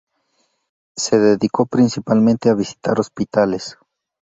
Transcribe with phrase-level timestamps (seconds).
[0.97, 3.77] Se dedicó principalmente a visitar hospitales.